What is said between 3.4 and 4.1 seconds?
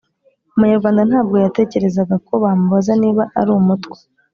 Umutwa,